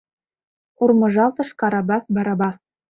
[0.81, 2.57] —урмыжалтыш Карабас Барабас.